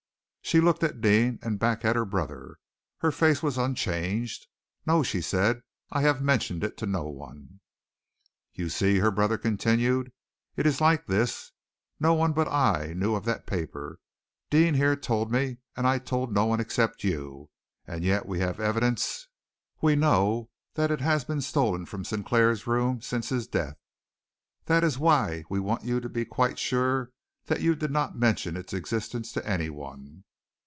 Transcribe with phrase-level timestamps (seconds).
[0.43, 2.57] She looked at Deane and back at her brother.
[2.97, 4.47] Her face was unchanged.
[4.85, 5.61] "No!" she said.
[5.89, 7.61] "I have mentioned it to no one."
[8.51, 10.11] "You see," her brother continued,
[10.57, 11.53] "it's like this.
[12.01, 13.99] No one but I knew of that paper.
[14.49, 17.49] Deane here told me, and I told no one except you.
[17.87, 19.29] And yet we have evidence,
[19.79, 23.77] we know that it has been stolen from Sinclair's room since his death.
[24.65, 27.13] That is why we want you to be quite sure
[27.45, 30.25] that you did not mention its existence to anyone."